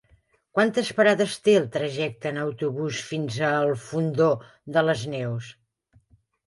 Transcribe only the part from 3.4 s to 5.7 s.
al Fondó de les Neus?